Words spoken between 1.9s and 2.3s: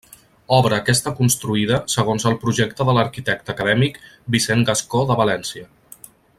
segons